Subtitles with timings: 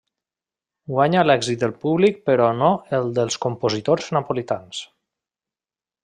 [0.91, 2.69] Guanya l'èxit del públic però no
[2.99, 4.81] el dels compositors napolitans.